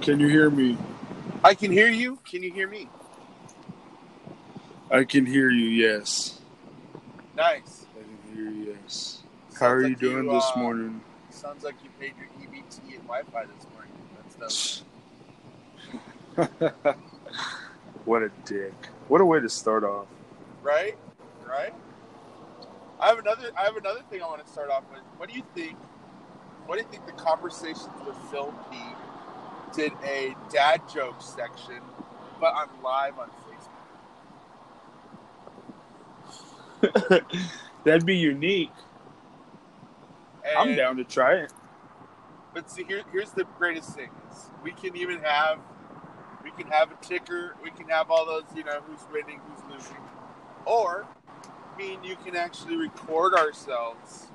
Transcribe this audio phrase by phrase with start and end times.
[0.00, 0.78] Can you hear me?
[1.44, 2.18] I can hear you.
[2.24, 2.88] Can you hear me?
[4.90, 5.66] I can hear you.
[5.66, 6.40] Yes.
[7.36, 7.86] Nice.
[7.94, 8.76] I can hear you.
[8.82, 9.22] Yes.
[9.52, 11.02] How Sounds are you doing you, this uh, morning?
[11.28, 13.92] Sounds like you paid your EBT and Wi-Fi this morning.
[14.38, 14.84] That's
[16.36, 16.96] dope.
[18.06, 18.72] what a dick.
[19.08, 20.06] What a way to start off.
[20.62, 20.96] right?
[21.46, 21.74] Right.
[22.98, 23.50] I have another.
[23.56, 25.00] I have another thing I want to start off with.
[25.18, 25.76] What do you think?
[26.66, 28.76] What do you think the conversations with Phil P
[29.72, 31.80] did a dad joke section,
[32.40, 33.30] but on live on
[36.82, 37.24] Facebook?
[37.84, 38.70] That'd be unique.
[40.56, 41.52] I'm down to try it.
[42.52, 45.58] But see, here, here's the greatest thing: is we can even have,
[46.42, 47.54] we can have a ticker.
[47.62, 49.96] We can have all those, you know, who's winning, who's losing,
[50.64, 51.06] or
[51.78, 54.26] me and you can actually record ourselves.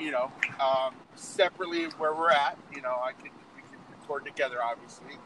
[0.00, 2.58] You know, um, separately where we're at.
[2.74, 3.30] You know, I can
[4.02, 5.16] record together, obviously,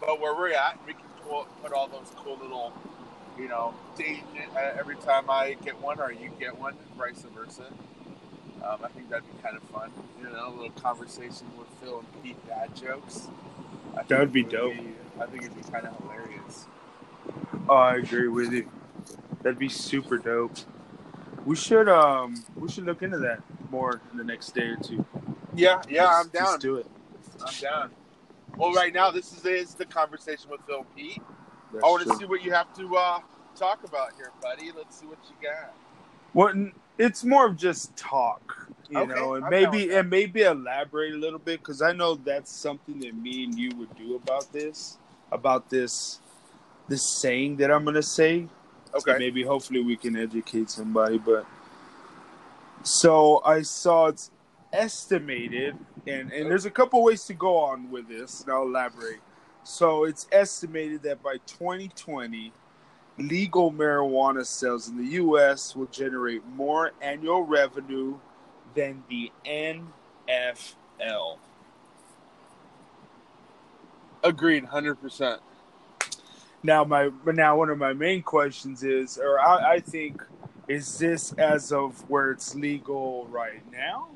[0.00, 2.72] but where we're at, we can pull, put all those cool little,
[3.38, 7.64] you know, uh, every time I get one or you get one, and vice versa.
[8.64, 9.90] Um, I think that'd be kind of fun.
[10.18, 13.28] You know, a little conversation with Phil and Pete dad jokes.
[13.96, 14.72] I That'd be would dope.
[14.72, 16.64] be- I think it'd be kind of hilarious.
[17.68, 18.68] Oh, I agree with you.
[19.42, 20.52] That'd be super dope.
[21.44, 25.04] We should um we should look into that more in the next day or two.
[25.54, 26.44] Yeah, yeah, Let's- I'm down.
[26.52, 26.86] Let's do it.
[27.46, 27.90] I'm down.
[28.58, 31.20] Well, right now this is is the conversation with Phil Pete.
[31.72, 32.18] That's I want to true.
[32.18, 33.18] see what you have to uh,
[33.56, 34.70] talk about here, buddy.
[34.76, 35.74] Let's see what you got.
[36.32, 38.56] Well, it's more of just talk,
[38.88, 42.14] you Okay, know, and I'm maybe and maybe elaborate a little bit because I know
[42.14, 44.98] that's something that me and you would do about this,
[45.32, 46.20] about this,
[46.88, 48.46] this saying that I'm gonna say.
[48.98, 49.18] So Okay.
[49.18, 51.46] maybe hopefully we can educate somebody, but
[52.84, 54.30] so I saw it's
[54.74, 59.20] estimated, and and there's a couple ways to go on with this, and I'll elaborate.
[59.62, 62.52] So it's estimated that by 2020
[63.18, 65.74] legal marijuana sales in the U.S.
[65.74, 68.18] will generate more annual revenue
[68.74, 71.38] than the NFL.
[74.22, 75.40] Agreed, hundred percent.
[76.62, 80.22] Now, my but now one of my main questions is, or I, I think,
[80.66, 84.08] is this as of where it's legal right now,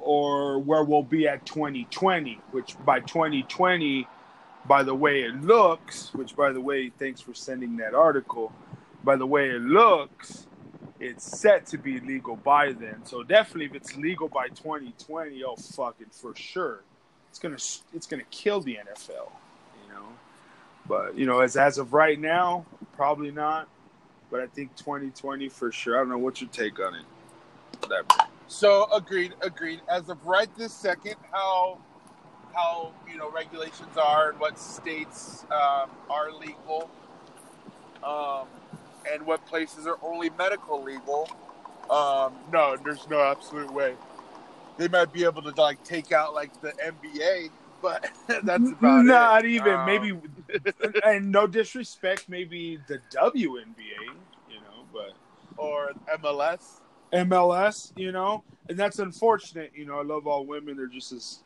[0.00, 2.40] or where we'll be at 2020?
[2.50, 4.06] Which by 2020,
[4.66, 8.52] by the way it looks, which by the way, thanks for sending that article.
[9.04, 10.46] By the way it looks,
[11.00, 13.04] it's set to be legal by then.
[13.04, 16.82] So definitely, if it's legal by 2020, oh fucking for sure,
[17.28, 17.56] it's gonna
[17.92, 19.32] it's gonna kill the NFL.
[19.82, 20.06] You know.
[20.86, 22.64] But you know, as as of right now,
[22.96, 23.68] probably not.
[24.30, 25.96] But I think 2020 for sure.
[25.96, 27.04] I don't know what's your take on it.
[27.88, 29.80] That So agreed, agreed.
[29.88, 31.78] As of right this second, how
[32.54, 36.90] how you know regulations are and what states um, are legal,
[38.04, 38.46] um,
[39.10, 41.30] and what places are only medical legal.
[41.88, 43.94] Um, no, there's no absolute way.
[44.76, 47.48] They might be able to like take out like the NBA,
[47.80, 48.06] but
[48.44, 49.52] that's about not it.
[49.52, 50.20] even Um, maybe.
[51.06, 54.12] and no disrespect, maybe the WNBA,
[54.50, 55.14] you know, but
[55.56, 56.81] or MLS.
[57.12, 59.72] MLS, you know, and that's unfortunate.
[59.74, 61.40] You know, I love all women; they're just as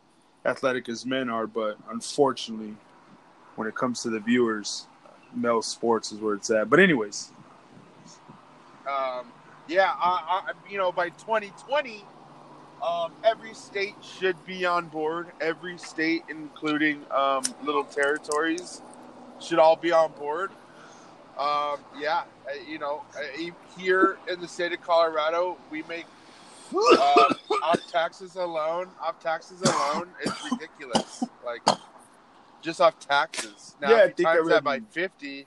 [0.44, 2.76] athletic as men are, but unfortunately,
[3.56, 4.86] when it comes to the viewers,
[5.34, 6.70] male sports is where it's at.
[6.70, 7.32] But anyways,
[8.86, 9.26] um,
[9.68, 12.04] yeah, I, I, you know, by 2020,
[12.86, 15.28] um, every state should be on board.
[15.40, 18.82] Every state, including um, little territories,
[19.40, 20.52] should all be on board.
[21.38, 26.06] Um, yeah, uh, you know, uh, here in the state of Colorado, we make
[26.74, 28.88] uh, off taxes alone.
[29.02, 31.24] Off taxes alone, it's ridiculous.
[31.44, 31.60] Like
[32.62, 33.76] just off taxes.
[33.80, 35.46] Now, Yeah, I if you think I times that by fifty,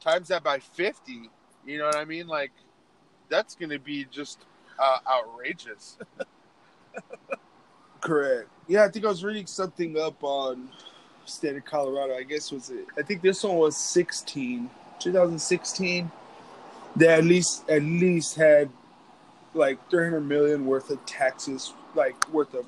[0.00, 1.28] times that by fifty.
[1.66, 2.28] You know what I mean?
[2.28, 2.52] Like
[3.28, 4.38] that's going to be just
[4.78, 5.98] uh, outrageous.
[8.00, 8.48] Correct.
[8.68, 10.68] Yeah, I think I was reading something up on
[11.28, 12.14] state of Colorado.
[12.14, 12.86] I guess was it.
[12.98, 14.70] I think this one was 16,
[15.00, 16.10] 2016.
[16.96, 18.70] They at least at least had
[19.54, 22.66] like 300 million worth of taxes, like worth of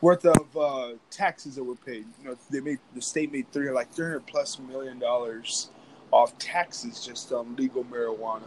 [0.00, 2.06] worth of uh, taxes that were paid.
[2.22, 5.70] You know, they made the state made three like 300 plus million dollars
[6.12, 8.42] off taxes just on legal marijuana.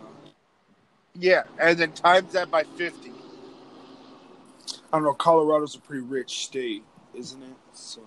[1.16, 3.12] Yeah, and then times that by fifty.
[4.94, 5.14] I don't know.
[5.14, 6.84] Colorado's a pretty rich state,
[7.16, 7.56] isn't it?
[7.74, 8.02] So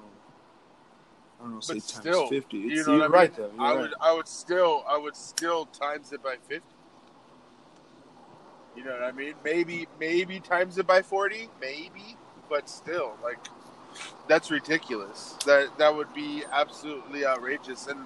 [1.45, 1.61] I don't know.
[1.61, 2.57] Say But times still, fifty.
[2.57, 3.31] you know what you're I mean?
[3.37, 3.51] though.
[3.55, 3.81] You're I right.
[3.81, 6.67] would, I would still, I would still times it by fifty.
[8.77, 9.35] You know what I mean?
[9.45, 12.17] Maybe, maybe times it by forty, maybe,
[12.49, 13.39] but still, like,
[14.27, 15.37] that's ridiculous.
[15.47, 18.01] That that would be absolutely outrageous, and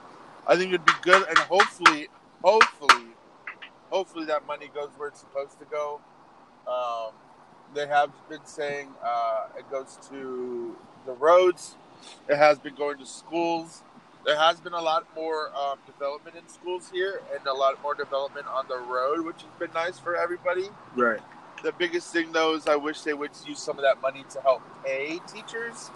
[0.47, 1.27] I think it'd be good.
[1.29, 2.09] And hopefully,
[2.43, 3.07] hopefully,
[3.91, 6.01] hopefully that money goes where it's supposed to go.
[6.67, 7.13] Um,
[7.73, 10.77] they have been saying uh, it goes to
[11.07, 11.77] the roads.
[12.29, 13.83] It has been going to schools.
[14.25, 17.95] There has been a lot more um, development in schools here, and a lot more
[17.95, 20.69] development on the road, which has been nice for everybody.
[20.95, 21.21] Right.
[21.63, 24.41] The biggest thing, though, is I wish they would use some of that money to
[24.43, 25.91] help pay teachers,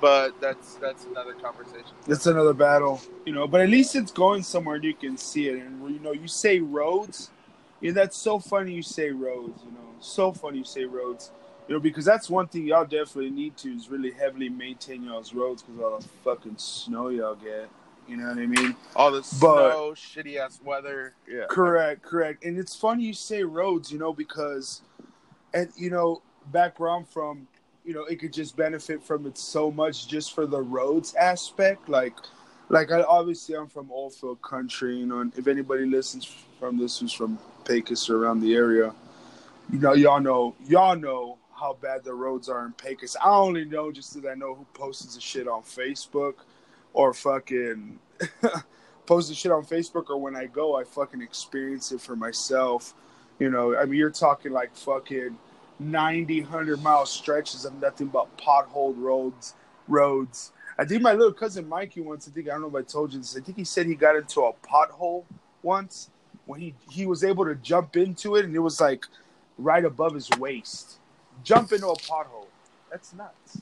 [0.00, 1.90] but that's that's another conversation.
[2.06, 3.46] It's another battle, you know.
[3.46, 5.58] But at least it's going somewhere and you can see it.
[5.58, 7.30] And you know, you say roads,
[7.80, 8.72] yeah, that's so funny.
[8.72, 10.58] You say roads, you know, so funny.
[10.58, 11.30] You say roads,
[11.68, 15.32] you know, because that's one thing y'all definitely need to is really heavily maintain y'all's
[15.32, 17.68] roads because all the fucking snow y'all get.
[18.06, 18.76] You know what I mean?
[18.94, 21.14] All the snow, shitty ass weather.
[21.26, 21.46] Yeah.
[21.48, 22.44] Correct, correct.
[22.44, 24.82] And it's funny you say roads, you know, because,
[25.54, 26.20] and you know,
[26.52, 27.48] back where I'm from,
[27.82, 31.88] you know, it could just benefit from it so much just for the roads aspect.
[31.88, 32.14] Like,
[32.68, 36.98] like I obviously I'm from Oilfield Country, you know, and if anybody listens from this
[36.98, 38.92] who's from Pecos or around the area,
[39.72, 43.16] you know, y'all know, y'all know how bad the roads are in Pecos.
[43.22, 46.34] I only know just that I know who posts the shit on Facebook
[46.92, 47.98] or fucking
[49.06, 52.94] post the shit on Facebook or when I go, I fucking experience it for myself.
[53.38, 55.36] You know, I mean, you're talking like fucking
[55.78, 59.54] 90, 100 mile stretches of nothing but potholed roads.
[59.88, 60.52] Roads.
[60.78, 62.26] I think my little cousin Mikey once.
[62.26, 63.36] I think I don't know if I told you this.
[63.36, 65.24] I think he said he got into a pothole
[65.62, 66.10] once
[66.46, 69.06] when he he was able to jump into it and it was like
[69.58, 70.98] right above his waist.
[71.44, 72.46] Jump into a pothole.
[72.90, 73.60] That's nuts.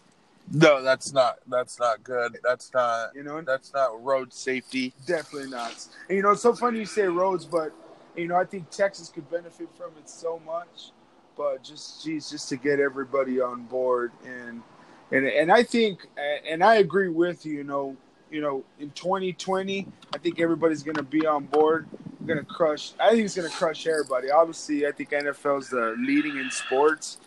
[0.50, 1.38] No, that's not.
[1.46, 2.38] That's not good.
[2.42, 3.14] That's not.
[3.14, 4.92] You know, That's not road safety.
[5.06, 5.86] Definitely not.
[6.08, 7.72] And you know, it's so funny you say roads, but
[8.16, 10.90] you know, I think Texas could benefit from it so much.
[11.36, 14.62] But just, geez, just to get everybody on board, and
[15.10, 16.06] and and I think,
[16.46, 17.54] and I agree with you.
[17.54, 17.96] You know,
[18.30, 21.86] you know, in 2020, I think everybody's going to be on board.
[22.26, 22.92] Going to crush.
[23.00, 24.30] I think it's going to crush everybody.
[24.30, 27.18] Obviously, I think NFL is the leading in sports,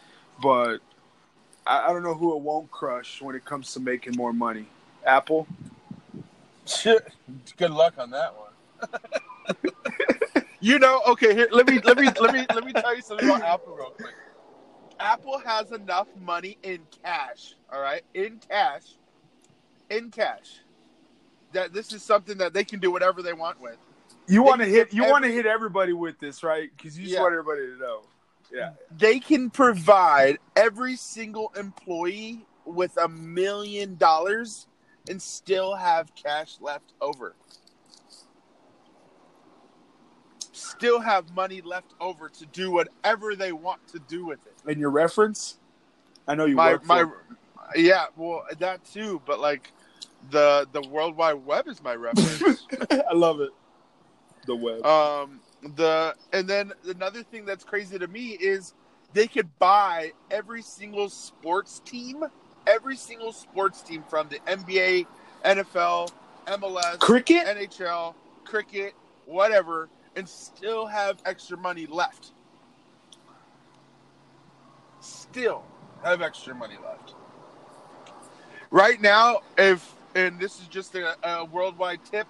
[0.41, 0.79] but
[1.65, 4.65] I, I don't know who it won't crush when it comes to making more money.
[5.05, 5.47] Apple.
[6.83, 8.91] Good luck on that one.
[10.59, 13.25] you know, okay, here let me let me let me let me tell you something
[13.25, 14.13] about Apple real quick.
[14.99, 18.01] Apple has enough money in cash, all right?
[18.13, 18.83] In cash.
[19.89, 20.59] In cash.
[21.53, 23.77] That this is something that they can do whatever they want with.
[24.27, 26.69] You want to hit give you want to hit everybody with this, right?
[26.75, 27.21] Because you just Yeah.
[27.21, 28.01] want everybody to know.
[28.51, 28.71] Yeah.
[28.95, 34.67] They can provide every single employee with a million dollars
[35.09, 37.35] and still have cash left over.
[40.51, 44.53] Still have money left over to do whatever they want to do with it.
[44.65, 45.57] And your reference?
[46.27, 47.21] I know you my work my for.
[47.75, 49.71] yeah, well that too, but like
[50.31, 52.65] the the World Wide Web is my reference.
[52.91, 53.51] I love it.
[54.45, 54.85] The web.
[54.85, 55.39] Um,
[55.75, 58.73] the and then another thing that's crazy to me is
[59.13, 62.23] they could buy every single sports team,
[62.67, 65.07] every single sports team from the NBA,
[65.43, 66.11] NFL,
[66.47, 67.47] MLS, Cricket?
[67.47, 68.13] NHL,
[68.43, 68.93] cricket,
[69.25, 72.31] whatever, and still have extra money left.
[74.99, 75.63] Still
[76.03, 77.13] have extra money left.
[78.69, 82.27] Right now, if and this is just a, a worldwide tip,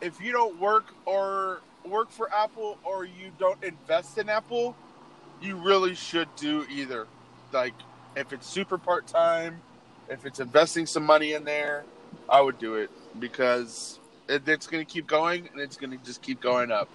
[0.00, 4.76] if you don't work or work for Apple or you don't invest in Apple,
[5.40, 7.06] you really should do either.
[7.52, 7.74] Like
[8.16, 9.60] if it's super part time,
[10.08, 11.84] if it's investing some money in there,
[12.28, 13.98] I would do it because
[14.28, 16.88] it, it's going to keep going and it's going to just keep going up.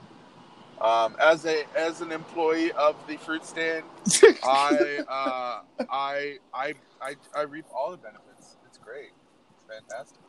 [0.79, 3.84] Um, as a as an employee of the fruit stand,
[4.43, 8.58] I uh, I I I I reap all the benefits.
[8.65, 9.12] It's great.
[9.53, 10.20] It's fantastic.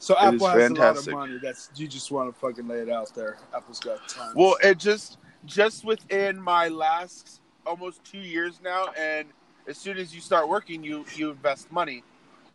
[0.00, 1.38] So Apple has a lot of money.
[1.42, 3.36] That's you just want to fucking lay it out there.
[3.54, 4.34] Apple's got tons.
[4.34, 9.28] Well, it just just within my last almost two years now, and
[9.68, 12.02] as soon as you start working, you you invest money.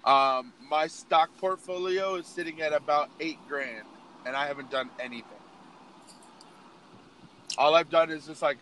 [0.05, 3.85] Um, my stock portfolio is sitting at about eight grand,
[4.25, 5.29] and I haven't done anything.
[7.59, 8.57] All I've done is just like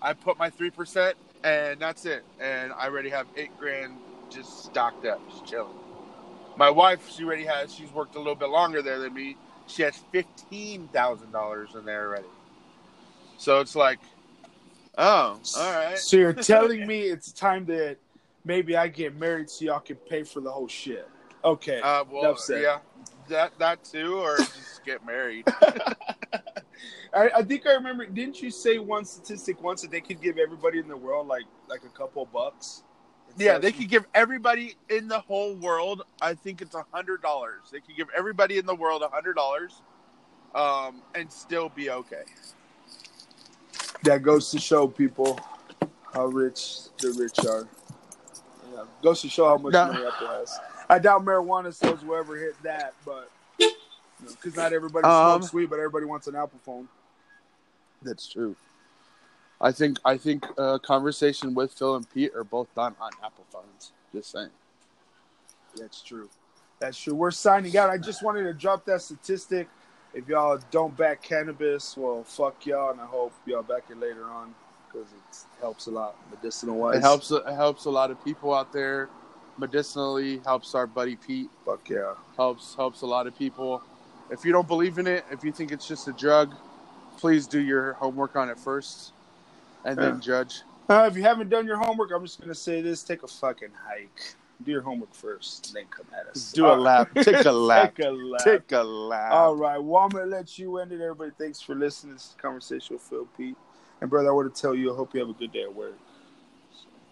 [0.00, 2.22] I put my three percent, and that's it.
[2.38, 3.96] And I already have eight grand
[4.30, 5.79] just stocked up, just chilling.
[6.60, 7.74] My wife, she already has.
[7.74, 9.38] She's worked a little bit longer there than me.
[9.66, 12.28] She has fifteen thousand dollars in there already.
[13.38, 13.98] So it's like,
[14.98, 15.96] oh, all right.
[15.96, 17.96] So you're telling me it's time that
[18.44, 21.08] maybe I get married so y'all can pay for the whole shit.
[21.42, 21.80] Okay.
[21.80, 22.80] Uh, well, yeah,
[23.30, 25.46] that that too, or just get married.
[27.14, 28.04] I, I think I remember.
[28.04, 31.46] Didn't you say one statistic once that they could give everybody in the world like
[31.70, 32.82] like a couple bucks?
[33.36, 36.02] Yeah, they could give everybody in the whole world.
[36.20, 37.60] I think it's a hundred dollars.
[37.72, 39.80] They could give everybody in the world a hundred dollars,
[40.54, 42.22] um, and still be okay.
[44.04, 45.38] That goes to show people
[46.14, 47.68] how rich the rich are.
[48.74, 49.86] Yeah, goes to show how much No.
[49.86, 50.58] money Apple has.
[50.88, 55.70] I doubt marijuana sales will ever hit that, but because not everybody Um, smokes weed,
[55.70, 56.88] but everybody wants an Apple phone.
[58.02, 58.56] That's true.
[59.60, 63.44] I think I think uh, conversation with Phil and Pete are both done on Apple
[63.50, 63.92] phones.
[64.12, 64.50] Just saying.
[65.76, 66.28] That's true.
[66.80, 67.14] That's true.
[67.14, 67.90] We're signing out.
[67.90, 69.68] I just wanted to drop that statistic.
[70.14, 74.24] If y'all don't back cannabis, well, fuck y'all, and I hope y'all back it later
[74.24, 74.54] on
[74.86, 76.96] because it helps a lot medicinal wise.
[76.96, 77.30] It helps.
[77.30, 79.08] It helps a lot of people out there.
[79.58, 81.50] Medicinally, helps our buddy Pete.
[81.66, 82.14] Fuck yeah.
[82.36, 83.82] Helps helps a lot of people.
[84.30, 86.54] If you don't believe in it, if you think it's just a drug,
[87.18, 89.12] please do your homework on it first,
[89.84, 90.10] and Yeah.
[90.10, 90.62] then judge.
[90.88, 93.70] Uh, if you haven't done your homework, I'm just gonna say this: take a fucking
[93.86, 94.34] hike.
[94.62, 96.52] Do your homework first, then come at us.
[96.52, 97.08] Do a lap.
[97.14, 97.94] Take a lap.
[97.96, 98.40] Take a lap.
[98.44, 99.32] Take a lap.
[99.32, 99.78] All right.
[99.78, 101.00] Well, I'm gonna let you end it.
[101.00, 102.12] Everybody, thanks for listening.
[102.12, 103.56] To this is conversation with Phil Pete.
[104.00, 105.74] And brother, I want to tell you, I hope you have a good day at
[105.74, 105.96] work.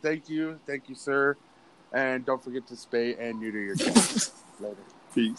[0.02, 1.37] Thank you, thank you, sir,
[1.92, 4.30] and don't forget to spay and neuter your cat.
[4.60, 4.76] Later.
[5.14, 5.37] Peace.